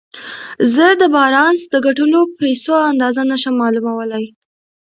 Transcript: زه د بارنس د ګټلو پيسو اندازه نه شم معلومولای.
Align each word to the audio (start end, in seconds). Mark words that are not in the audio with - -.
زه 0.73 0.87
د 1.01 1.03
بارنس 1.15 1.61
د 1.69 1.75
ګټلو 1.85 2.19
پيسو 2.39 2.73
اندازه 2.91 3.21
نه 3.31 3.37
شم 3.41 3.55
معلومولای. 3.63 4.25